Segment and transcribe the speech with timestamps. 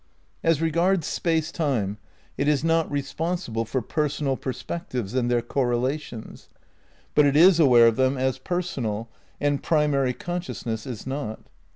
[0.43, 1.99] As regards Space Time,
[2.35, 6.49] it is not responsible for per sonal perspectives and their correlations;
[7.13, 9.09] but it is aware of them as personal,
[9.39, 11.41] and primary consciousness is not.